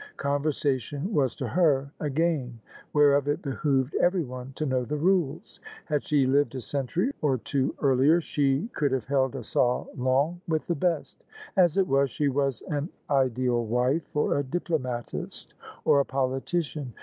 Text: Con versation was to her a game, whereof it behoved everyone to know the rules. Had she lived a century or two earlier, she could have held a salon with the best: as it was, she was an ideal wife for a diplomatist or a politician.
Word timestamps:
Con 0.17 0.41
versation 0.41 1.11
was 1.11 1.35
to 1.35 1.47
her 1.47 1.91
a 1.99 2.09
game, 2.09 2.59
whereof 2.91 3.27
it 3.27 3.43
behoved 3.43 3.93
everyone 4.01 4.51
to 4.55 4.65
know 4.65 4.83
the 4.83 4.97
rules. 4.97 5.59
Had 5.85 6.03
she 6.03 6.25
lived 6.25 6.55
a 6.55 6.61
century 6.61 7.11
or 7.21 7.37
two 7.37 7.75
earlier, 7.83 8.19
she 8.19 8.67
could 8.73 8.91
have 8.93 9.05
held 9.05 9.35
a 9.35 9.43
salon 9.43 10.41
with 10.47 10.65
the 10.65 10.73
best: 10.73 11.23
as 11.55 11.77
it 11.77 11.85
was, 11.87 12.09
she 12.09 12.29
was 12.29 12.63
an 12.63 12.89
ideal 13.11 13.63
wife 13.63 14.01
for 14.11 14.39
a 14.39 14.43
diplomatist 14.43 15.53
or 15.85 15.99
a 15.99 16.05
politician. 16.05 16.93